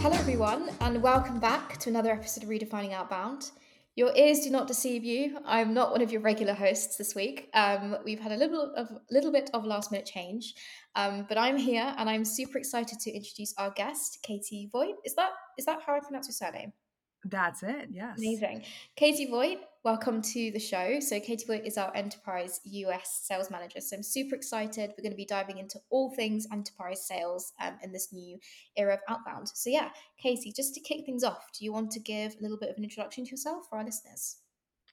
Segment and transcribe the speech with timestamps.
[0.00, 3.50] Hello, everyone, and welcome back to another episode of Redefining Outbound.
[3.96, 5.38] Your ears do not deceive you.
[5.44, 7.48] I'm not one of your regular hosts this week.
[7.52, 10.54] Um, we've had a little of little bit of last minute change,
[10.94, 14.94] um, but I'm here and I'm super excited to introduce our guest, Kaitie Voigt.
[15.04, 16.72] Is that is that how I pronounce your surname?
[17.24, 17.88] That's it.
[17.90, 18.18] Yes.
[18.18, 18.64] Amazing.
[18.96, 21.00] Kaitie Voigt, welcome to the show.
[21.00, 23.80] So, Kaitie Voigt is our enterprise US sales manager.
[23.80, 24.90] So, I'm super excited.
[24.90, 28.38] We're going to be diving into all things enterprise sales um, in this new
[28.76, 29.48] era of outbound.
[29.48, 29.90] So, yeah,
[30.24, 32.76] Kaitie, just to kick things off, do you want to give a little bit of
[32.76, 34.36] an introduction to yourself for our listeners?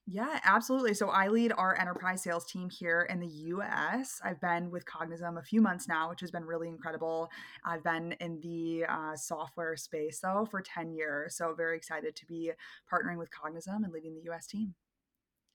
[0.07, 0.93] Yeah, absolutely.
[0.93, 4.21] So I lead our enterprise sales team here in the US.
[4.23, 7.29] I've been with Cognism a few months now, which has been really incredible.
[7.65, 11.35] I've been in the uh, software space though for 10 years.
[11.35, 12.51] So very excited to be
[12.91, 14.75] partnering with Cognism and leading the US team.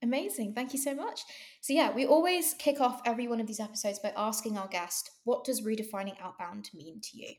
[0.03, 0.53] Amazing.
[0.53, 1.21] Thank you so much.
[1.61, 5.11] So, yeah, we always kick off every one of these episodes by asking our guest,
[5.25, 7.35] what does redefining outbound mean to you?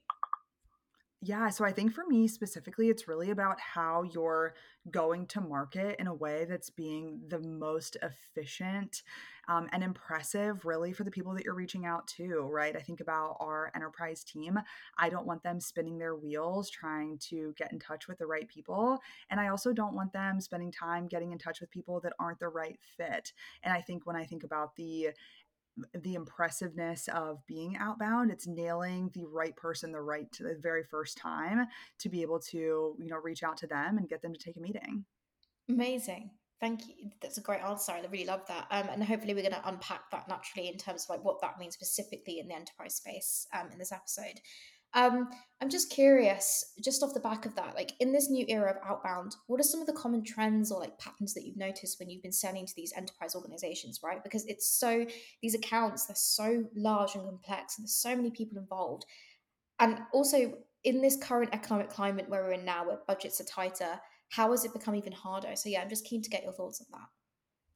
[1.25, 4.55] Yeah, so I think for me specifically, it's really about how you're
[4.91, 9.03] going to market in a way that's being the most efficient
[9.47, 12.75] um, and impressive, really, for the people that you're reaching out to, right?
[12.77, 14.59] I think about our enterprise team.
[14.99, 18.49] I don't want them spinning their wheels trying to get in touch with the right
[18.49, 18.99] people.
[19.31, 22.41] And I also don't want them spending time getting in touch with people that aren't
[22.41, 23.33] the right fit.
[23.63, 25.11] And I think when I think about the
[26.03, 30.85] the impressiveness of being outbound it's nailing the right person the right to the very
[30.85, 31.67] first time
[31.99, 34.57] to be able to you know reach out to them and get them to take
[34.57, 35.05] a meeting.
[35.69, 36.31] Amazing.
[36.61, 37.11] Thank you.
[37.21, 37.91] That's a great answer.
[37.91, 38.67] I really love that.
[38.71, 41.59] Um, and hopefully we're going to unpack that naturally in terms of like what that
[41.59, 44.41] means specifically in the enterprise space um, in this episode
[44.95, 45.29] um,
[45.61, 48.77] I'm just curious, just off the back of that, like in this new era of
[48.85, 52.11] outbound, what are some of the common trends or like patterns that you've noticed when
[52.11, 54.23] you've been selling to these enterprise organizations, right?
[54.23, 55.07] Because it's so,
[55.41, 59.07] these accounts, they're so large and complex and there's so many people involved.
[59.79, 60.55] And also
[60.85, 64.65] in this current economic climate where we're in now, where budgets are tighter, how has
[64.65, 65.55] it become even harder?
[65.55, 67.09] So yeah, I'm just keen to get your thoughts on that.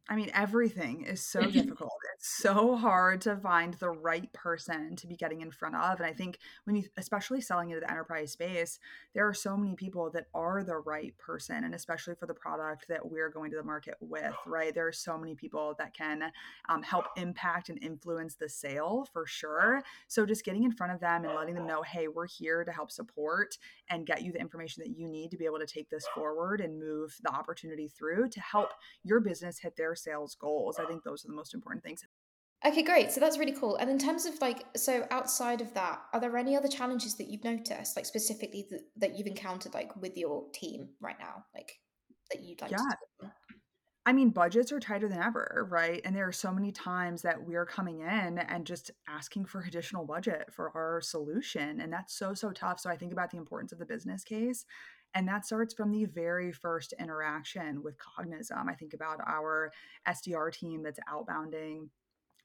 [0.09, 1.93] I mean, everything is so difficult.
[2.17, 6.01] It's so hard to find the right person to be getting in front of.
[6.01, 8.79] And I think when you, especially selling into the enterprise space,
[9.15, 11.63] there are so many people that are the right person.
[11.65, 14.75] And especially for the product that we're going to the market with, right?
[14.75, 16.33] There are so many people that can
[16.71, 19.83] um, help impact and influence the sale for sure.
[20.09, 22.73] So just getting in front of them and letting them know, hey, we're here to
[22.73, 23.59] help support
[23.91, 26.63] and get you the information that you need to be able to take this forward
[26.63, 28.71] and move the opportunity through to help
[29.05, 30.79] your business hit their sales goals.
[30.79, 32.07] I think those are the most important things.
[32.65, 33.13] Okay, great.
[33.13, 33.77] So that's really cool.
[33.77, 37.29] And in terms of like, so outside of that, are there any other challenges that
[37.29, 41.73] you've noticed, like specifically that, that you've encountered, like with your team right now, like
[42.31, 42.79] that you'd like yeah.
[42.79, 43.31] to?
[44.07, 46.01] I mean, budgets are tighter than ever, right?
[46.05, 50.07] And there are so many times that we're coming in and just asking for additional
[50.07, 51.81] budget for our solution.
[51.81, 52.79] And that's so, so tough.
[52.79, 54.65] So I think about the importance of the business case.
[55.15, 58.69] And that starts from the very first interaction with Cognism.
[58.69, 59.73] I think about our
[60.09, 61.89] SDR team that's outbounding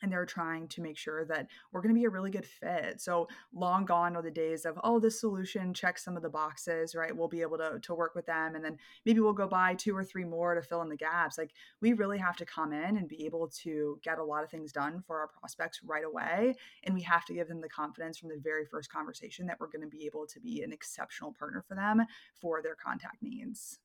[0.02, 3.00] and they're trying to make sure that we're going to be a really good fit.
[3.00, 6.96] So long gone are the days of, oh, this solution checks some of the boxes,
[6.96, 7.16] right?
[7.16, 9.96] We'll be able to, to work with them and then maybe we'll go buy two
[9.96, 11.38] or three more to fill in the gaps.
[11.38, 11.52] Like
[11.82, 14.72] we really have to come in and be able to get a lot of things
[14.72, 16.56] done for our prospects right away.
[16.84, 19.68] And we have to give them the confidence from the very first conversation that we're
[19.68, 22.06] going to be able to be an exceptional partner for them
[22.40, 23.80] for their contact needs.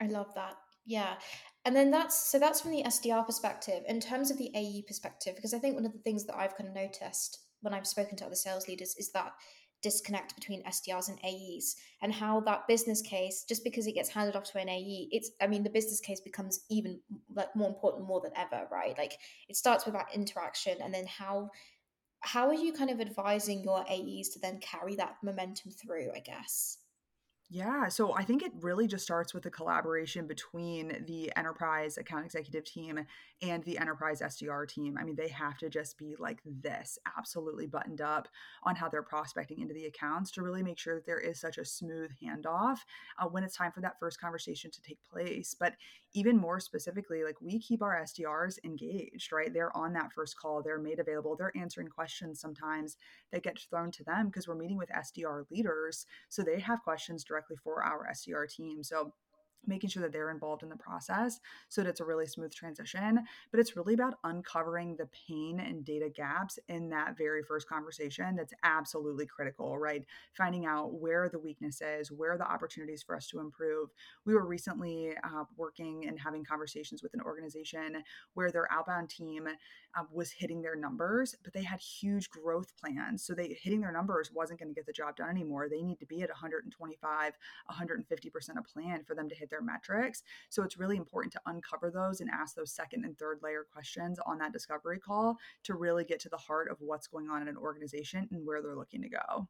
[0.00, 0.56] I love that.
[0.86, 1.14] Yeah.
[1.64, 3.82] And then that's so that's from the SDR perspective.
[3.86, 6.56] In terms of the AE perspective, because I think one of the things that I've
[6.56, 9.32] kind of noticed when I've spoken to other sales leaders is that
[9.82, 14.36] disconnect between SDRs and AEs and how that business case, just because it gets handed
[14.36, 17.00] off to an AE, it's I mean the business case becomes even
[17.34, 18.96] like more important more than ever, right?
[18.96, 21.50] Like it starts with that interaction and then how
[22.20, 26.20] how are you kind of advising your AEs to then carry that momentum through, I
[26.20, 26.78] guess?
[27.52, 32.24] Yeah, so I think it really just starts with the collaboration between the enterprise account
[32.24, 33.00] executive team
[33.42, 34.96] and the enterprise SDR team.
[34.96, 38.28] I mean, they have to just be like this, absolutely buttoned up
[38.62, 41.58] on how they're prospecting into the accounts to really make sure that there is such
[41.58, 42.78] a smooth handoff
[43.18, 45.52] uh, when it's time for that first conversation to take place.
[45.58, 45.74] But
[46.12, 49.52] even more specifically, like we keep our SDRs engaged, right?
[49.52, 52.96] They're on that first call, they're made available, they're answering questions sometimes
[53.32, 56.06] that get thrown to them because we're meeting with SDR leaders.
[56.28, 58.82] So they have questions directly for our SDR team.
[58.82, 59.12] So
[59.66, 63.20] making sure that they're involved in the process so that it's a really smooth transition.
[63.50, 68.36] But it's really about uncovering the pain and data gaps in that very first conversation
[68.36, 70.04] that's absolutely critical, right?
[70.36, 73.90] Finding out where the weakness is, where the opportunities for us to improve.
[74.24, 78.02] We were recently uh, working and having conversations with an organization
[78.34, 83.24] where their outbound team uh, was hitting their numbers, but they had huge growth plans.
[83.24, 85.68] So they hitting their numbers wasn't going to get the job done anymore.
[85.68, 87.32] They need to be at 125,
[87.70, 90.22] 150% of plan for them to hit their metrics.
[90.48, 94.18] So it's really important to uncover those and ask those second and third layer questions
[94.26, 97.48] on that discovery call to really get to the heart of what's going on in
[97.48, 99.48] an organization and where they're looking to go.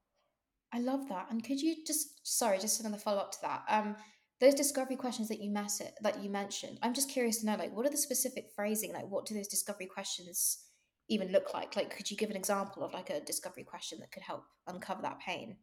[0.73, 1.27] I love that.
[1.31, 3.63] And could you just sorry, just another follow up to that.
[3.69, 3.97] Um,
[4.41, 7.57] those discovery questions that you mess it, that you mentioned, I'm just curious to know,
[7.57, 8.93] like, what are the specific phrasing?
[8.93, 10.65] Like, what do those discovery questions
[11.09, 11.77] even look like?
[11.77, 15.03] Like, could you give an example of like a discovery question that could help uncover
[15.03, 15.57] that pain?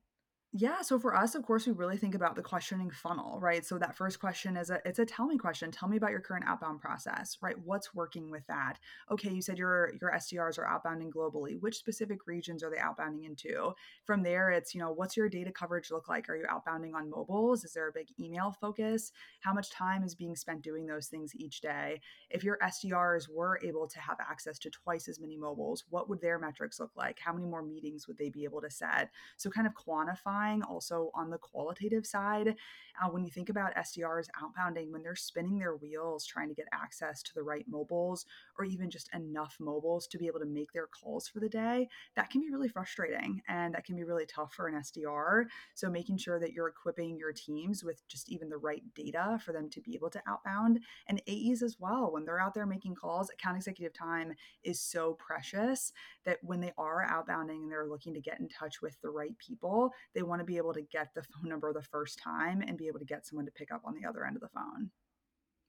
[0.60, 3.64] Yeah, so for us, of course, we really think about the questioning funnel, right?
[3.64, 5.70] So that first question is a it's a tell me question.
[5.70, 7.56] Tell me about your current outbound process, right?
[7.64, 8.80] What's working with that?
[9.12, 11.60] Okay, you said your your SDRs are outbounding globally.
[11.60, 13.74] Which specific regions are they outbounding into?
[14.04, 16.28] From there, it's, you know, what's your data coverage look like?
[16.28, 17.64] Are you outbounding on mobiles?
[17.64, 19.12] Is there a big email focus?
[19.42, 22.02] How much time is being spent doing those things each day?
[22.32, 26.20] If your SDRs were able to have access to twice as many mobiles, what would
[26.20, 27.20] their metrics look like?
[27.20, 29.12] How many more meetings would they be able to set?
[29.36, 32.56] So kind of quantify also on the qualitative side.
[33.02, 36.66] Uh, when you think about SDRs outbounding, when they're spinning their wheels trying to get
[36.74, 38.26] access to the right mobiles
[38.58, 41.88] or even just enough mobiles to be able to make their calls for the day,
[42.16, 45.46] that can be really frustrating and that can be really tough for an SDR.
[45.76, 49.54] So making sure that you're equipping your teams with just even the right data for
[49.54, 52.12] them to be able to outbound and AEs as well.
[52.12, 54.34] When they're out there making calls, account executive time
[54.64, 55.94] is so precious
[56.26, 59.38] that when they are outbounding and they're looking to get in touch with the right
[59.38, 62.78] people, they want to be able to get the phone number the first time and
[62.78, 64.90] be able to get someone to pick up on the other end of the phone.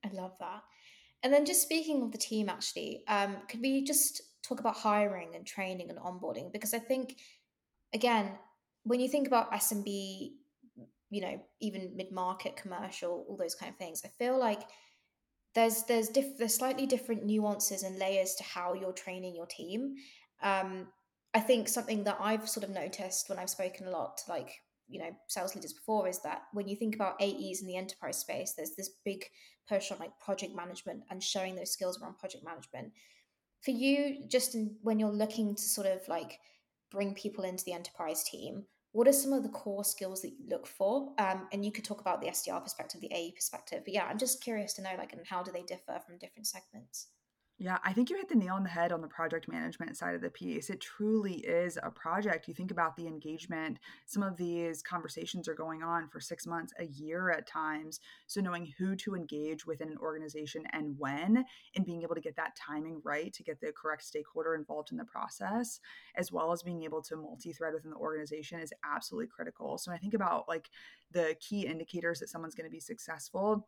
[0.05, 0.63] I love that.
[1.23, 5.35] And then just speaking of the team, actually, um, could we just talk about hiring
[5.35, 6.53] and training and onboarding?
[6.53, 7.17] Because I think,
[7.93, 8.33] again,
[8.85, 10.33] when you think about SMB,
[11.11, 14.63] you know, even mid market, commercial, all those kind of things, I feel like
[15.55, 19.97] there's there's diff- there's slightly different nuances and layers to how you're training your team.
[20.43, 20.87] Um,
[21.39, 24.61] I think something that I've sort of noticed when I've spoken a lot to like,
[24.89, 28.19] you know, sales leaders before is that when you think about AEs in the enterprise
[28.19, 29.25] space, there's this big
[29.69, 32.91] push on like project management and showing those skills around project management.
[33.63, 36.41] For you, just when you're looking to sort of like
[36.91, 40.49] bring people into the enterprise team, what are some of the core skills that you
[40.51, 41.13] look for?
[41.21, 43.83] Um, and you could talk about the SDR perspective, the AE perspective.
[43.85, 46.49] But yeah, I'm just curious to know like, and how do they differ from different
[46.49, 47.07] segments?
[47.61, 50.15] Yeah, I think you hit the nail on the head on the project management side
[50.15, 50.71] of the piece.
[50.71, 52.47] It truly is a project.
[52.47, 56.73] You think about the engagement, some of these conversations are going on for six months,
[56.79, 57.99] a year at times.
[58.29, 61.45] So, knowing who to engage within an organization and when,
[61.75, 64.97] and being able to get that timing right to get the correct stakeholder involved in
[64.97, 65.81] the process,
[66.15, 69.79] as well as being able to multi thread within the organization is absolutely critical.
[69.79, 70.71] So, I think about like
[71.11, 73.67] the key indicators that someone's going to be successful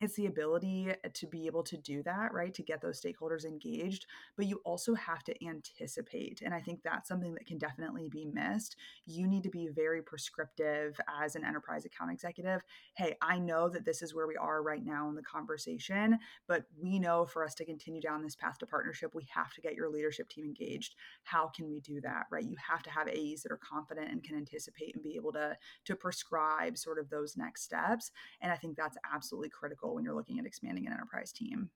[0.00, 2.52] it's the ability uh, to be able to do that, right?
[2.54, 4.06] To get those stakeholders engaged,
[4.36, 6.42] but you also have to anticipate.
[6.44, 8.76] And I think that's something that can definitely be missed.
[9.06, 12.60] You need to be very prescriptive as an enterprise account executive.
[12.96, 16.64] Hey, I know that this is where we are right now in the conversation, but
[16.78, 19.74] we know for us to continue down this path to partnership, we have to get
[19.74, 20.94] your leadership team engaged.
[21.24, 22.44] How can we do that, right?
[22.44, 25.56] You have to have AEs that are confident and can anticipate and be able to,
[25.86, 28.10] to prescribe sort of those next steps.
[28.42, 31.70] And I think that's absolutely critical critical when you're looking at expanding an enterprise team.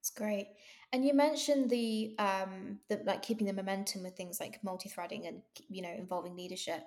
[0.00, 0.48] It's great.
[0.92, 5.42] And you mentioned the um the like keeping the momentum with things like multi-threading and
[5.68, 6.82] you know involving leadership.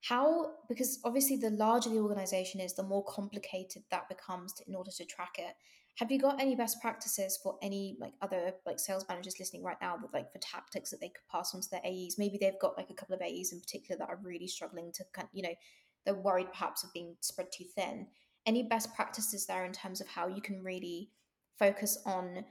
[0.00, 4.74] How because obviously the larger the organization is, the more complicated that becomes to, in
[4.74, 5.54] order to track it.
[5.98, 9.76] Have you got any best practices for any like other like sales managers listening right
[9.80, 12.16] now that like for tactics that they could pass on to their AEs?
[12.18, 15.04] Maybe they've got like a couple of AEs in particular that are really struggling to
[15.12, 15.54] kind you know
[16.04, 18.08] they're worried perhaps of being spread too thin
[18.46, 21.10] any best practices there in terms of how you can really
[21.58, 22.44] focus on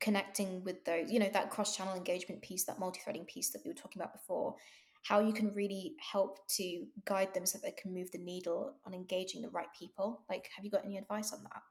[0.00, 3.62] connecting with those, you know, that cross channel engagement piece, that multi threading piece that
[3.64, 4.54] we were talking about before,
[5.02, 8.74] how you can really help to guide them so that they can move the needle
[8.86, 10.22] on engaging the right people?
[10.28, 11.62] Like, have you got any advice on that?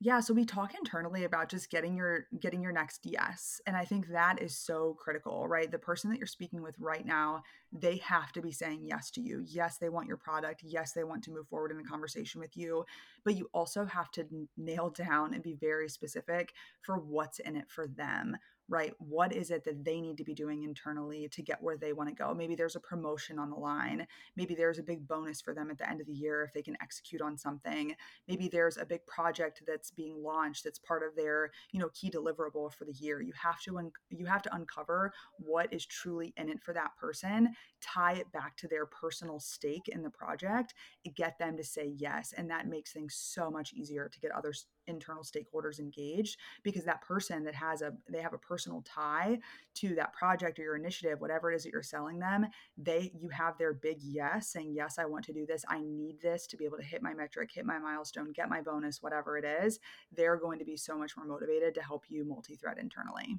[0.00, 3.60] Yeah, so we talk internally about just getting your getting your next yes.
[3.66, 5.68] And I think that is so critical, right?
[5.68, 9.20] The person that you're speaking with right now, they have to be saying yes to
[9.20, 9.42] you.
[9.44, 10.62] Yes, they want your product.
[10.62, 12.84] Yes, they want to move forward in a conversation with you,
[13.24, 14.24] but you also have to
[14.56, 16.52] nail down and be very specific
[16.82, 18.36] for what's in it for them
[18.68, 18.92] right?
[18.98, 22.08] What is it that they need to be doing internally to get where they want
[22.08, 22.34] to go?
[22.34, 24.06] Maybe there's a promotion on the line.
[24.36, 26.62] Maybe there's a big bonus for them at the end of the year if they
[26.62, 27.94] can execute on something.
[28.26, 32.10] Maybe there's a big project that's being launched that's part of their, you know, key
[32.10, 33.22] deliverable for the year.
[33.22, 36.96] You have to un- you have to uncover what is truly in it for that
[37.00, 40.74] person, tie it back to their personal stake in the project,
[41.16, 44.52] get them to say yes, and that makes things so much easier to get other
[44.88, 49.38] internal stakeholders engaged because that person that has a they have a personal tie
[49.74, 53.28] to that project or your initiative whatever it is that you're selling them they you
[53.28, 55.64] have their big yes saying yes i want to do this.
[55.68, 58.60] I need this to be able to hit my metric hit my milestone get my
[58.60, 59.78] bonus whatever it is.
[60.12, 63.38] They're going to be so much more motivated to help you multi-thread internally.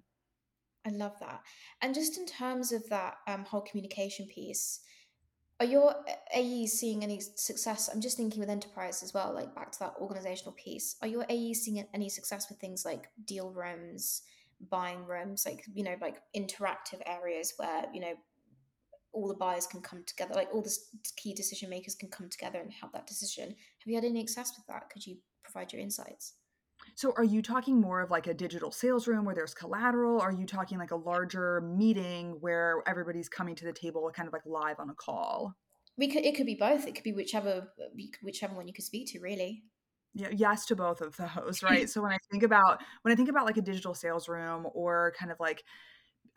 [0.86, 1.42] I love that.
[1.82, 4.80] And just in terms of that um, whole communication piece
[5.60, 5.94] are your
[6.36, 7.90] AEs seeing any success?
[7.92, 10.96] I'm just thinking with enterprise as well, like back to that organizational piece.
[11.02, 14.22] Are your AEs seeing any success with things like deal rooms,
[14.70, 18.14] buying rooms, like, you know, like interactive areas where, you know,
[19.12, 20.76] all the buyers can come together, like all the
[21.18, 23.48] key decision makers can come together and help that decision.
[23.48, 24.90] Have you had any success with that?
[24.90, 26.36] Could you provide your insights?
[26.96, 30.20] So are you talking more of like a digital sales room where there's collateral?
[30.20, 34.34] Are you talking like a larger meeting where everybody's coming to the table kind of
[34.34, 35.56] like live on a call?
[35.98, 36.88] We could it could be both.
[36.88, 37.90] It could be whichever uh,
[38.24, 39.64] whichever one you could speak to really.
[40.14, 41.90] Yeah, yes to both of those, right?
[41.90, 45.14] so when I think about when I think about like a digital sales room or
[45.18, 45.64] kind of like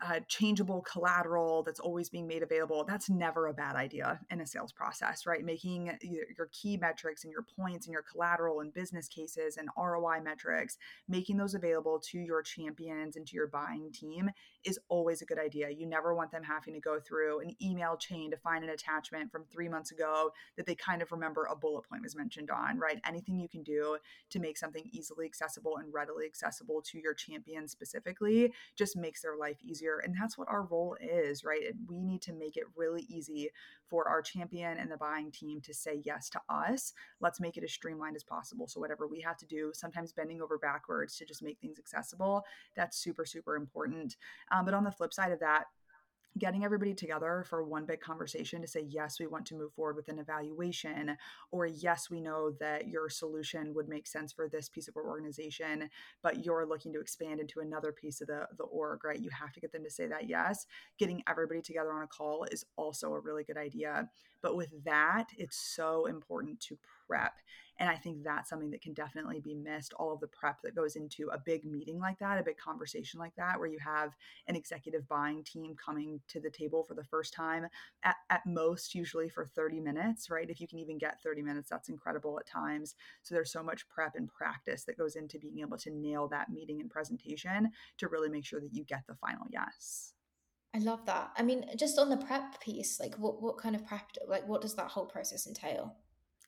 [0.01, 4.47] uh, changeable collateral that's always being made available, that's never a bad idea in a
[4.47, 5.43] sales process, right?
[5.43, 10.21] Making your, key metrics and your points and your collateral and business cases and ROI
[10.21, 14.29] metrics, making those available to your champions and to your buying team
[14.63, 15.69] is always a good idea.
[15.69, 19.31] You never want them having to go through an email chain to find an attachment
[19.31, 22.77] from three months ago that they kind of remember a bullet point was mentioned on,
[22.77, 22.99] right?
[23.07, 23.97] Anything you can do
[24.29, 29.35] to make something easily accessible and readily accessible to your champion specifically just makes their
[29.35, 30.01] life easier easier.
[30.03, 31.61] And that's what our role is, right?
[31.87, 33.49] We need to make it really easy
[33.87, 36.93] for our champion and the buying team to say yes to us.
[37.19, 38.67] Let's make it as streamlined as possible.
[38.67, 42.43] So, whatever we have to do, sometimes bending over backwards to just make things accessible,
[42.75, 44.15] that's super, super important.
[44.51, 45.65] Um, but on the flip side of that,
[46.37, 49.95] getting everybody together for one big conversation to say yes we want to move forward
[49.95, 51.15] with an evaluation
[51.51, 55.07] or yes we know that your solution would make sense for this piece of our
[55.07, 55.89] organization
[56.21, 59.19] but you're looking to expand into another piece of the the org right?
[59.19, 60.65] You have to get them to say that yes.
[60.97, 64.09] Getting everybody together on a call is also a really good idea.
[64.41, 66.77] But with that it's so important to
[67.79, 70.75] and I think that's something that can definitely be missed all of the prep that
[70.75, 74.15] goes into a big meeting like that, a big conversation like that, where you have
[74.47, 77.67] an executive buying team coming to the table for the first time
[78.03, 80.49] at, at most, usually for 30 minutes, right?
[80.49, 82.95] If you can even get 30 minutes, that's incredible at times.
[83.23, 86.49] So there's so much prep and practice that goes into being able to nail that
[86.49, 90.13] meeting and presentation to really make sure that you get the final yes.
[90.75, 91.31] I love that.
[91.37, 94.61] I mean, just on the prep piece, like what what kind of prep like what
[94.61, 95.95] does that whole process entail?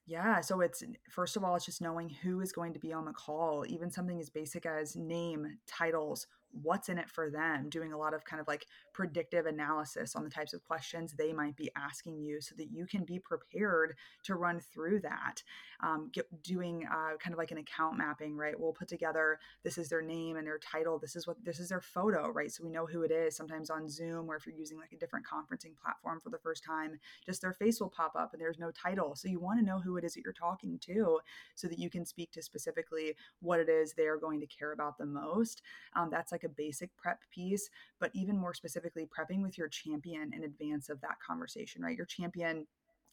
[0.08, 3.06] Yeah, so it's first of all, it's just knowing who is going to be on
[3.06, 6.28] the call, even something as basic as name, titles,
[6.62, 10.24] what's in it for them, doing a lot of kind of like predictive analysis on
[10.24, 13.96] the types of questions they might be asking you so that you can be prepared
[14.24, 15.44] to run through that.
[15.82, 18.58] Um, get, doing uh, kind of like an account mapping, right?
[18.58, 21.70] We'll put together this is their name and their title, this is what this is
[21.70, 22.52] their photo, right?
[22.52, 23.36] So we know who it is.
[23.36, 26.64] Sometimes on Zoom, or if you're using like a different conferencing platform for the first
[26.64, 29.16] time, just their face will pop up and there's no title.
[29.16, 31.20] So you want to know who it is that you're talking to
[31.56, 34.98] so that you can speak to specifically what it is they're going to care about
[34.98, 35.62] the most.
[35.96, 40.34] Um, that's like a basic prep piece, but even more specifically, prepping with your champion
[40.34, 41.98] in advance of that conversation, right?
[41.98, 42.68] Your champion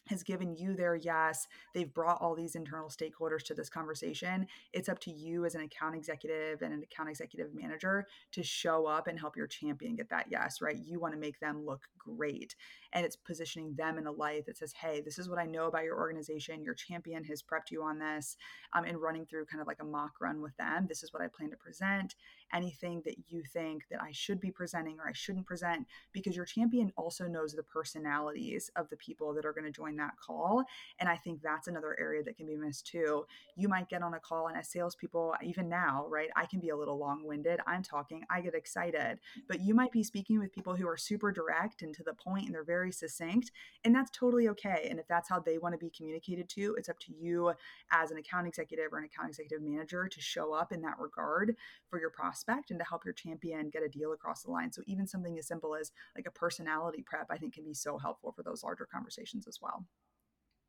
[0.09, 1.47] has given you their yes.
[1.75, 4.47] They've brought all these internal stakeholders to this conversation.
[4.73, 8.87] It's up to you as an account executive and an account executive manager to show
[8.87, 10.77] up and help your champion get that yes, right?
[10.77, 12.57] You want to make them look great.
[12.93, 15.67] And it's positioning them in a light that says, hey, this is what I know
[15.67, 16.65] about your organization.
[16.65, 18.37] Your champion has prepped you on this
[18.73, 20.87] um, and running through kind of like a mock run with them.
[20.89, 22.17] This is what I plan to present.
[22.53, 26.45] Anything that you think that I should be presenting or I shouldn't present, because your
[26.45, 30.65] champion also knows the personalities of the people that are going to join that call.
[30.99, 33.25] And I think that's another area that can be missed too.
[33.57, 36.69] You might get on a call, and as salespeople, even now, right, I can be
[36.69, 37.61] a little long winded.
[37.67, 39.19] I'm talking, I get excited,
[39.49, 42.47] but you might be speaking with people who are super direct and to the point
[42.47, 43.51] and they're very succinct.
[43.85, 44.89] And that's totally okay.
[44.91, 47.53] And if that's how they want to be communicated to, it's up to you
[47.91, 51.57] as an account executive or an account executive manager to show up in that regard
[51.89, 54.73] for your prospect and to help your champion get a deal across the line.
[54.73, 57.99] So even something as simple as like a personality prep, I think can be so
[57.99, 59.85] helpful for those larger conversations as well.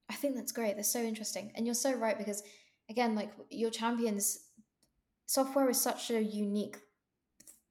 [0.09, 0.75] I think that's great.
[0.75, 1.51] That's so interesting.
[1.55, 2.43] And you're so right because
[2.89, 4.39] again, like your champions
[5.25, 6.77] software is such a unique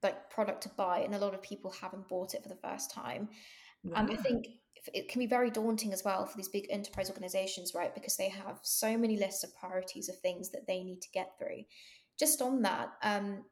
[0.02, 2.90] like product to buy and a lot of people haven't bought it for the first
[2.90, 3.28] time
[3.84, 4.00] Yeah.
[4.00, 4.46] um, i think
[4.92, 8.28] it can be very daunting as well for these big enterprise organizations right because they
[8.30, 11.62] have so many lists of priorities of things that they need to get through
[12.18, 13.44] just on that um,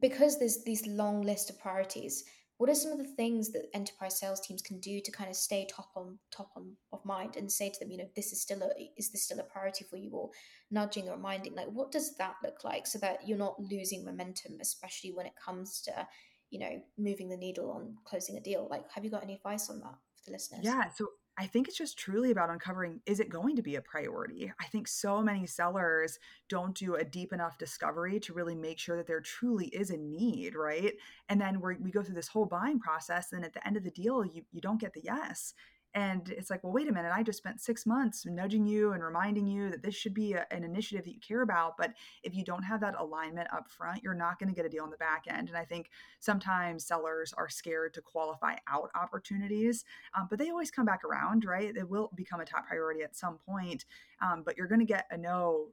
[0.00, 2.24] because there's these long list of priorities
[2.60, 5.34] what are some of the things that enterprise sales teams can do to kind of
[5.34, 8.42] stay top on top on of mind and say to them you know this is
[8.42, 10.28] still a is this still a priority for you or
[10.70, 14.58] nudging or reminding like what does that look like so that you're not losing momentum
[14.60, 16.06] especially when it comes to
[16.50, 19.70] you know moving the needle on closing a deal like have you got any advice
[19.70, 20.84] on that for the listeners Yeah.
[20.94, 21.06] So
[21.40, 24.52] I think it's just truly about uncovering is it going to be a priority?
[24.60, 26.18] I think so many sellers
[26.50, 29.96] don't do a deep enough discovery to really make sure that there truly is a
[29.96, 30.92] need, right?
[31.30, 33.90] And then we go through this whole buying process, and at the end of the
[33.90, 35.54] deal, you, you don't get the yes.
[35.94, 39.02] And it's like, well, wait a minute, I just spent six months nudging you and
[39.02, 41.76] reminding you that this should be a, an initiative that you care about.
[41.76, 44.68] But if you don't have that alignment up front, you're not going to get a
[44.68, 45.48] deal on the back end.
[45.48, 49.84] And I think sometimes sellers are scared to qualify out opportunities,
[50.16, 51.74] um, but they always come back around, right?
[51.74, 53.84] They will become a top priority at some point,
[54.20, 55.68] um, but you're going to get a no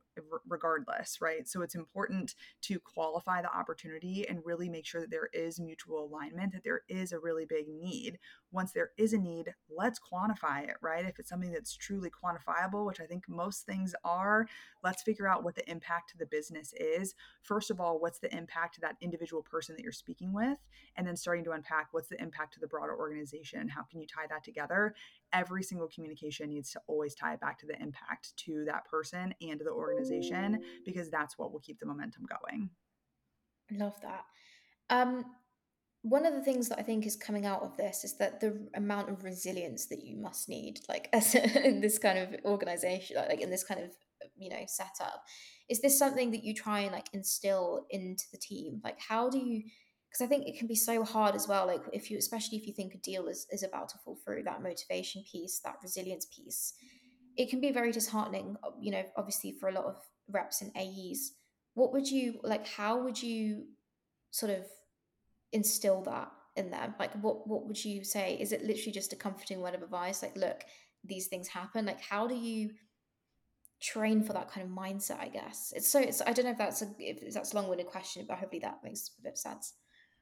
[0.48, 1.48] regardless, right?
[1.48, 6.06] So it's important to qualify the opportunity and really make sure that there is mutual
[6.06, 8.20] alignment, that there is a really big need.
[8.52, 11.06] Once there is a need, let's quantify it, right?
[11.06, 14.48] If it's something that's truly quantifiable, which I think most things are,
[14.84, 17.14] let's figure out what the impact to the business is.
[17.44, 20.58] First of all, what's the impact to that individual person that you're speaking with?
[20.96, 23.68] And then starting to unpack what's the impact to the broader organization?
[23.68, 24.96] How can you tie that together?
[25.34, 29.34] Every single communication needs to always tie it back to the impact to that person
[29.42, 32.70] and to the organization because that's what will keep the momentum going.
[33.72, 34.24] love that
[34.90, 35.26] um
[36.04, 38.68] one of the things that I think is coming out of this is that the
[38.76, 43.42] amount of resilience that you must need, like as in this kind of organization, like
[43.42, 43.92] in this kind of
[44.38, 45.24] you know setup,
[45.70, 48.82] is this something that you try and like instill into the team?
[48.84, 49.64] Like, how do you?
[50.10, 51.68] Because I think it can be so hard as well.
[51.68, 54.44] Like, if you, especially if you think a deal is is about to fall through,
[54.44, 56.74] that motivation piece, that resilience piece,
[57.36, 58.56] it can be very disheartening.
[58.64, 59.98] Uh, you know, obviously for a lot of
[60.30, 61.34] reps and AEs,
[61.74, 62.68] what would you like?
[62.68, 63.66] How would you
[64.32, 64.66] sort of
[65.52, 66.96] instill that in them?
[67.00, 68.38] Like, what what would you say?
[68.40, 70.24] Is it literally just a comforting word of advice?
[70.24, 70.64] Like, look,
[71.04, 71.86] these things happen.
[71.86, 72.72] Like, how do you
[73.80, 75.20] train for that kind of mindset?
[75.20, 76.00] I guess it's so.
[76.00, 78.62] It's I don't know if that's a if that's a long winded question, but hopefully
[78.62, 79.74] that makes a bit of sense.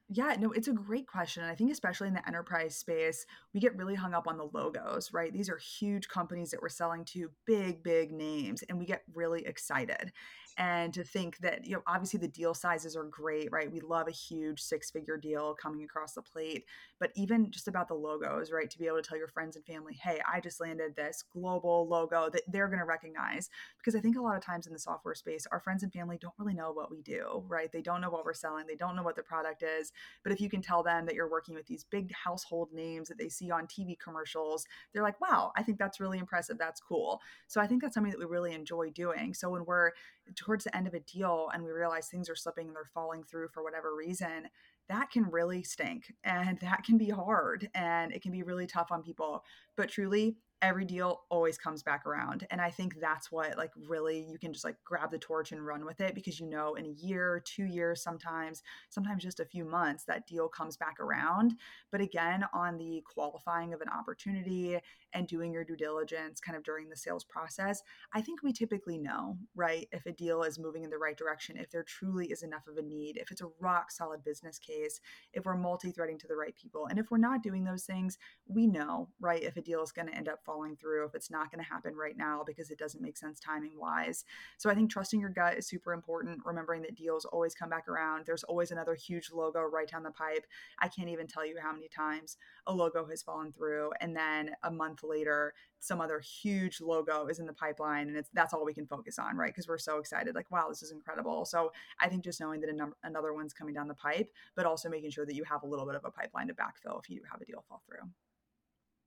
[0.08, 1.42] Yeah, no, it's a great question.
[1.42, 4.48] And I think, especially in the enterprise space, we get really hung up on the
[4.54, 5.32] logos, right?
[5.32, 9.44] These are huge companies that we're selling to, big, big names, and we get really
[9.44, 10.12] excited.
[10.56, 13.70] And to think that, you know, obviously the deal sizes are great, right?
[13.70, 16.64] We love a huge six figure deal coming across the plate.
[16.98, 18.70] But even just about the logos, right?
[18.70, 21.86] To be able to tell your friends and family, hey, I just landed this global
[21.88, 23.50] logo that they're going to recognize.
[23.78, 26.18] Because I think a lot of times in the software space, our friends and family
[26.20, 27.70] don't really know what we do, right?
[27.70, 29.92] They don't know what we're selling, they don't know what the product is
[30.22, 33.18] but if you can tell them that you're working with these big household names that
[33.18, 36.58] they see on TV commercials, they're like, wow, I think that's really impressive.
[36.58, 37.20] That's cool.
[37.46, 39.34] So I think that's something that we really enjoy doing.
[39.34, 39.92] So when we're
[40.34, 43.22] towards the end of a deal and we realize things are slipping and they're falling
[43.22, 44.48] through for whatever reason,
[44.88, 48.90] that can really stink and that can be hard and it can be really tough
[48.90, 49.44] on people.
[49.76, 54.26] But truly, every deal always comes back around and i think that's what like really
[54.30, 56.86] you can just like grab the torch and run with it because you know in
[56.86, 61.54] a year two years sometimes sometimes just a few months that deal comes back around.
[61.92, 64.78] But again on the qualifying of an opportunity
[65.12, 68.98] and doing your due diligence kind of during the sales process i think we typically
[68.98, 72.42] know right if a deal is moving in the right direction if there truly is
[72.42, 75.00] enough of a need if it's a rock solid business case
[75.32, 76.86] if we're multi-threading to the right people.
[76.86, 80.08] And if we're not doing those things we know right if a deal is going
[80.08, 82.78] to end up falling through if it's not going to happen right now because it
[82.78, 84.24] doesn't make sense timing wise.
[84.56, 86.40] So I think trusting your gut is super important.
[86.44, 88.24] Remembering that deals always come back around.
[88.24, 90.46] There's always another huge logo right down the pipe.
[90.78, 94.50] I can't even tell you how many times a logo has fallen through and then
[94.62, 98.64] a month later some other huge logo is in the pipeline and it's that's all
[98.64, 101.72] we can focus on right because we're so excited like wow this is incredible so
[102.00, 105.10] i think just knowing that num- another one's coming down the pipe but also making
[105.10, 107.40] sure that you have a little bit of a pipeline to backfill if you have
[107.40, 108.08] a deal fall through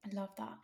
[0.05, 0.57] i love that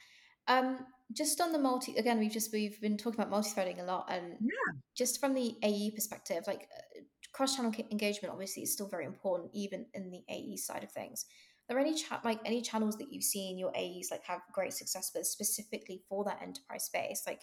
[0.47, 0.79] um,
[1.13, 4.37] just on the multi again, we've just we've been talking about multi-threading a lot, and
[4.41, 4.73] yeah.
[4.95, 7.01] just from the AE perspective, like uh,
[7.33, 11.25] cross-channel engagement, obviously is still very important, even in the AE side of things.
[11.69, 14.73] Are there any chat like any channels that you've seen your AEs like have great
[14.73, 17.23] success with specifically for that enterprise space?
[17.25, 17.41] Like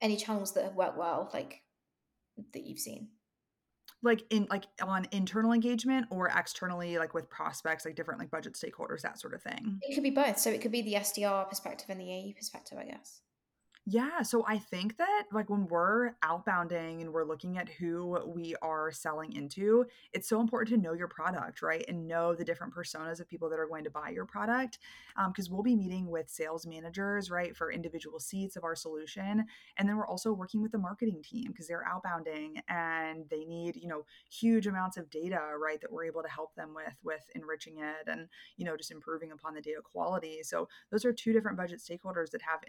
[0.00, 1.62] any channels that have worked well, like
[2.52, 3.08] that you've seen?
[4.02, 8.54] Like in like on internal engagement or externally like with prospects like different like budget
[8.54, 9.78] stakeholders that sort of thing?
[9.82, 10.38] It could be both.
[10.38, 13.20] So it could be the sdr perspective and the ae perspective i guess
[13.92, 18.54] Yeah, so I think that like when we're outbounding and we're looking at who we
[18.62, 21.84] are selling into, it's so important to know your product, right?
[21.88, 24.78] And know the different personas of people that are going to buy your product.
[25.26, 29.44] Because um, we'll be meeting with sales managers, right, for individual seats of our solution.
[29.76, 33.74] And then we're also working with the marketing team because they're outbounding and they need,
[33.74, 37.28] you know, huge amounts of data, right, that we're able to help them with, with
[37.34, 40.44] enriching it and, you know, just improving upon the data quality.
[40.44, 42.60] So those are two different budget stakeholders that have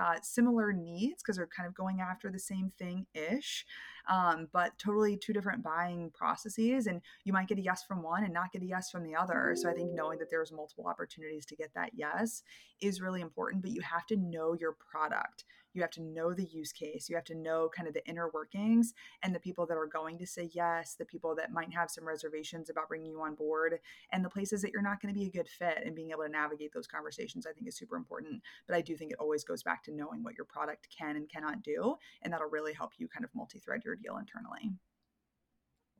[0.00, 3.66] uh, similar similar needs because they're kind of going after the same thing ish,
[4.08, 6.86] um, but totally two different buying processes.
[6.86, 9.14] And you might get a yes from one and not get a yes from the
[9.14, 9.54] other.
[9.56, 12.42] So I think knowing that there's multiple opportunities to get that yes
[12.80, 16.44] is really important, but you have to know your product you have to know the
[16.44, 19.76] use case you have to know kind of the inner workings and the people that
[19.76, 23.20] are going to say yes the people that might have some reservations about bringing you
[23.20, 23.78] on board
[24.12, 26.22] and the places that you're not going to be a good fit and being able
[26.22, 29.44] to navigate those conversations i think is super important but i do think it always
[29.44, 32.92] goes back to knowing what your product can and cannot do and that'll really help
[32.98, 34.72] you kind of multi-thread your deal internally.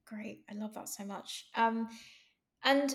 [0.07, 0.41] Great.
[0.51, 1.47] I love that so much.
[1.57, 1.89] Um,
[2.65, 2.95] and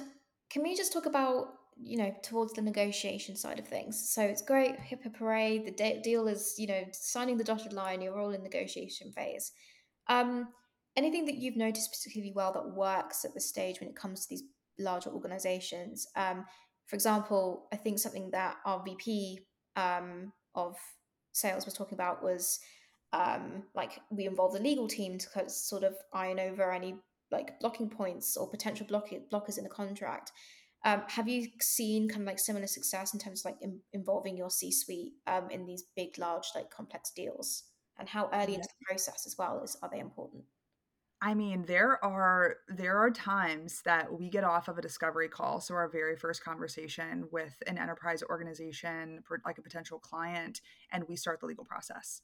[0.49, 4.09] can we just talk about you know towards the negotiation side of things?
[4.09, 7.73] So it's great hip hip hooray the de- deal is you know signing the dotted
[7.73, 9.51] line you're all in negotiation phase.
[10.07, 10.49] Um,
[10.95, 14.29] anything that you've noticed particularly well that works at this stage when it comes to
[14.29, 14.43] these
[14.77, 16.07] larger organizations?
[16.15, 16.45] Um,
[16.87, 19.39] for example i think something that our vp
[19.75, 20.77] um, of
[21.33, 22.59] sales was talking about was
[23.13, 26.95] um, like we involve the legal team to sort of iron over any
[27.31, 30.31] like blocking points or potential block- blockers in the contract
[30.85, 34.37] um, have you seen kind of like similar success in terms of like in, involving
[34.37, 37.63] your C-suite um, in these big, large, like complex deals?
[37.97, 38.57] And how early yeah.
[38.57, 40.43] into the process as well is are they important?
[41.21, 45.59] I mean, there are there are times that we get off of a discovery call,
[45.59, 51.05] so our very first conversation with an enterprise organization, for like a potential client, and
[51.07, 52.21] we start the legal process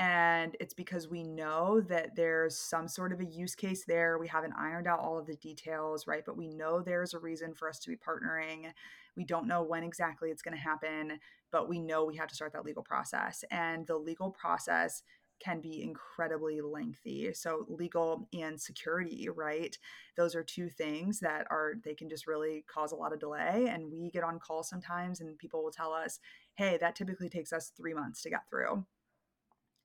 [0.00, 4.16] and it's because we know that there's some sort of a use case there.
[4.18, 6.22] We haven't ironed out all of the details, right?
[6.24, 8.72] But we know there's a reason for us to be partnering.
[9.14, 11.20] We don't know when exactly it's going to happen,
[11.52, 13.44] but we know we have to start that legal process.
[13.50, 15.02] And the legal process
[15.38, 17.34] can be incredibly lengthy.
[17.34, 19.76] So legal and security, right?
[20.16, 23.68] Those are two things that are they can just really cause a lot of delay
[23.70, 26.20] and we get on call sometimes and people will tell us,
[26.54, 28.86] "Hey, that typically takes us 3 months to get through."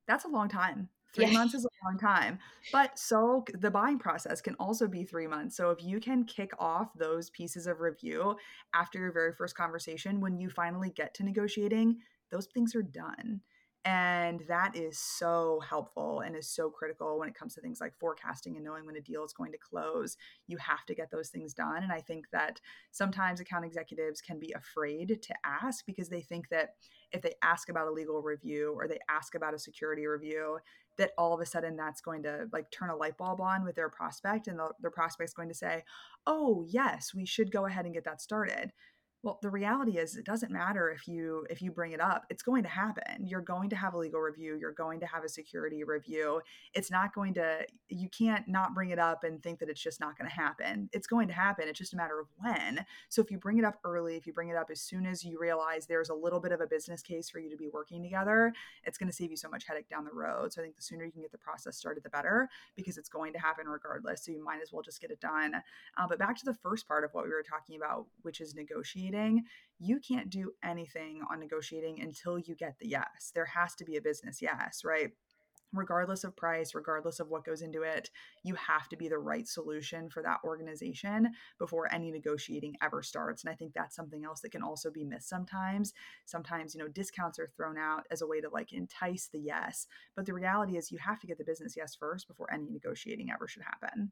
[0.07, 0.89] That's a long time.
[1.13, 1.31] Three yeah.
[1.31, 2.39] months is a long time.
[2.73, 5.55] But so the buying process can also be three months.
[5.55, 8.35] So if you can kick off those pieces of review
[8.73, 11.99] after your very first conversation, when you finally get to negotiating,
[12.31, 13.39] those things are done.
[13.85, 17.93] And that is so helpful and is so critical when it comes to things like
[17.93, 20.17] forecasting and knowing when a deal is going to close.
[20.47, 21.83] You have to get those things done.
[21.83, 26.49] And I think that sometimes account executives can be afraid to ask because they think
[26.49, 26.71] that
[27.11, 30.57] if they ask about a legal review or they ask about a security review,
[30.97, 33.75] that all of a sudden that's going to like turn a light bulb on with
[33.75, 35.83] their prospect and the, their prospect's going to say,
[36.25, 38.71] oh, yes, we should go ahead and get that started
[39.25, 42.43] well the reality is it doesn't matter if you if you bring it up it's
[42.43, 43.25] going to happen.
[43.25, 46.41] You're going to have a legal review you're going to have a security review.
[46.73, 49.99] It's not going to you can't not bring it up and think that it's just
[49.99, 50.89] not going to happen.
[50.93, 52.85] It's going to happen it's just a matter of when.
[53.09, 55.25] So if you bring it up early if you bring it up as soon as
[55.25, 58.03] you realize there's a little bit of a business case for you to be working
[58.03, 60.53] together it's going to save you so much headache down the road.
[60.53, 63.09] So i think the sooner you can get the process started the better because it's
[63.09, 65.55] going to happen regardless so you might as well just get it done.
[65.97, 68.53] Uh, but back to the first part of what we were talking about which is
[68.53, 69.14] negotiating
[69.79, 73.31] you can't do anything on negotiating until you get the yes.
[73.33, 75.11] There has to be a business yes, right?
[75.75, 78.09] regardless of price, regardless of what goes into it,
[78.43, 83.43] you have to be the right solution for that organization before any negotiating ever starts.
[83.43, 85.93] And I think that's something else that can also be missed sometimes.
[86.25, 89.87] Sometimes, you know, discounts are thrown out as a way to like entice the yes.
[90.15, 93.29] But the reality is you have to get the business yes first before any negotiating
[93.31, 94.11] ever should happen.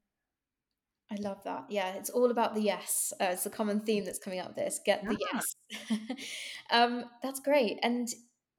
[1.12, 1.66] I love that.
[1.70, 3.14] Yeah, it's all about the yes.
[3.22, 4.80] Uh, it's the common theme that's coming up this.
[4.86, 5.56] Get the yes.
[6.72, 7.78] um, that's great.
[7.84, 8.08] And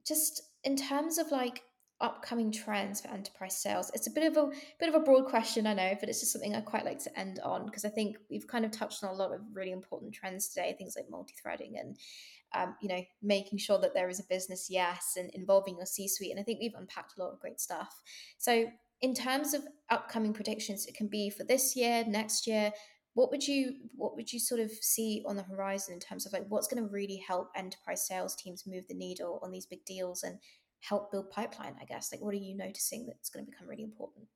[0.07, 1.63] just in terms of like
[2.01, 5.67] upcoming trends for enterprise sales, it's a bit of a bit of a broad question,
[5.67, 8.17] I know, but it's just something I quite like to end on because I think
[8.29, 11.77] we've kind of touched on a lot of really important trends today, things like multi-threading
[11.77, 11.97] and
[12.53, 16.31] um, you know, making sure that there is a business yes and involving your C-suite.
[16.31, 18.01] And I think we've unpacked a lot of great stuff.
[18.37, 18.67] So
[19.01, 22.71] in terms of upcoming predictions, it can be for this year, next year.
[23.13, 26.33] What would you what would you sort of see on the horizon in terms of
[26.33, 29.85] like what's going to really help enterprise sales teams move the needle on these big
[29.85, 30.37] deals and
[30.81, 31.75] help build pipeline?
[31.81, 34.27] I guess like what are you noticing that's going to become really important?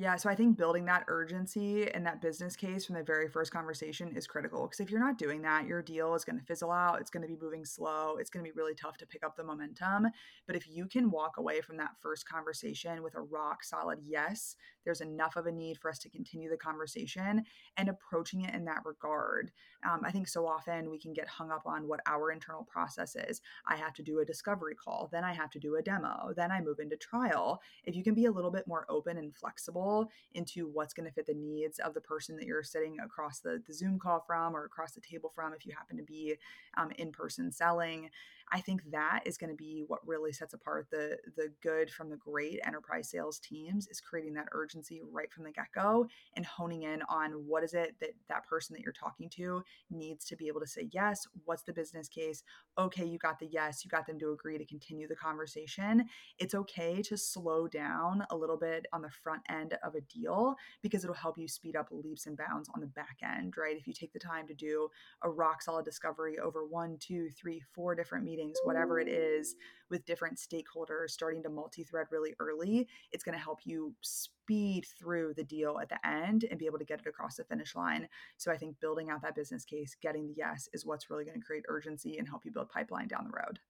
[0.00, 3.50] Yeah, so I think building that urgency and that business case from the very first
[3.50, 7.00] conversation is critical because if you're not doing that, your deal is gonna fizzle out,
[7.00, 10.06] it's gonna be moving slow, it's gonna be really tough to pick up the momentum,
[10.46, 14.54] but if you can walk away from that first conversation with a rock solid, "Yes,
[14.84, 17.44] there's enough of a need for us to continue the conversation,"
[17.76, 19.50] and approaching it in that regard.
[19.84, 23.16] Um, I think so often we can get hung up on what our internal process
[23.16, 23.40] is.
[23.66, 26.52] I have to do a discovery call, then I have to do a demo, then
[26.52, 27.60] I move into trial.
[27.84, 29.87] If you can be a little bit more open and flexible
[30.34, 33.74] into what's gonna fit the needs of the person that you're sitting across the the
[33.74, 36.36] Zoom call from or across the table from if you happen to be,
[36.76, 38.10] um, in-person selling,
[38.52, 42.16] I think that is gonna be what really sets apart the the good from the
[42.16, 47.02] great enterprise sales teams, is creating that urgency right from the get-go and honing in
[47.08, 50.60] on what is it that that person that you're talking to needs to be able
[50.60, 52.42] to say, "Yes, what's the business case?"
[52.78, 56.08] Okay, you got the yes, you got them to agree to continue the conversation.
[56.38, 60.56] It's okay to slow down a little bit on the front end of a deal
[60.82, 63.76] because it'll help you speed up leaps and bounds on the back end, right?
[63.76, 64.88] If you take the time to do
[65.22, 69.56] a rock solid discovery over 1, 2, 3, 4 different meetings, whatever it is,
[69.90, 75.44] with different stakeholders starting to multi-thread really early, it's gonna help you speed through the
[75.44, 78.08] deal at the end and be able to get it across the finish line.
[78.36, 81.40] So I think building out that business case, getting the yes, is what's really gonna
[81.40, 83.60] create urgency and help you build pipeline down the road.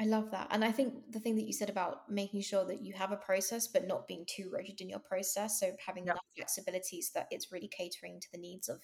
[0.00, 2.82] I love that, and I think the thing that you said about making sure that
[2.82, 6.18] you have a process, but not being too rigid in your process, so having Yep.
[6.18, 8.82] enough flexibility so that it's really catering to the needs of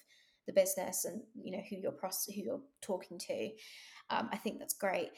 [0.51, 3.51] the business and, you know, who you're pros who you're talking to.
[4.11, 5.11] Um, I think that's great.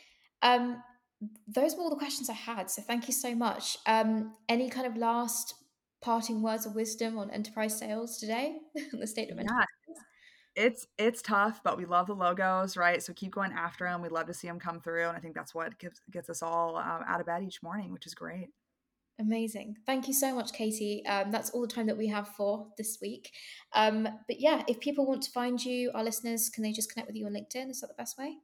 [0.42, 0.82] Um,
[1.46, 3.78] those were all the questions I had, so thank you so much.
[3.86, 5.54] Um, any kind of last
[6.02, 8.58] parting words of wisdom on enterprise sales today?
[8.92, 9.42] The state of Yeah.
[9.44, 9.98] enterprise sales?
[10.54, 13.02] It's it's tough, but we love the logos, right?
[13.02, 14.02] So keep going after them.
[14.02, 16.42] we'd love to see them come through, and I think that's what gives gets us
[16.42, 18.48] all, um, out of bed each morning, which is great.
[19.20, 19.76] Amazing.
[19.86, 21.02] Thank you so much, Kaitie.
[21.06, 23.30] Um, that's all the time that we have for this week.
[23.74, 27.08] Um, but yeah, if people want to find you, our listeners, can they just connect
[27.08, 27.70] with you on LinkedIn?
[27.70, 28.36] Is that the best way?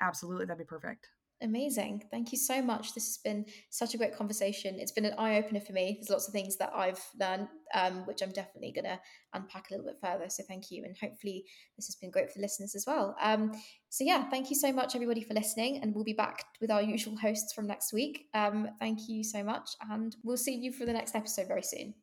[0.00, 1.08] Absolutely, that'd be perfect.
[1.42, 2.04] Amazing.
[2.10, 2.94] Thank you so much.
[2.94, 4.76] This has been such a great conversation.
[4.78, 5.98] It's been an eye opener for me.
[5.98, 9.00] There's lots of things that I've learned, um, which I'm definitely gonna
[9.34, 11.44] unpack a little bit further, so thank you, and hopefully
[11.76, 13.16] this has been great for the listeners as well.
[13.20, 13.52] Um,
[13.88, 16.82] so yeah, thank you so much, everybody, for listening, and we'll be back with our
[16.82, 18.26] usual hosts from next week.
[18.34, 21.94] Um, thank you so much, and we'll see you for the next episode very soon.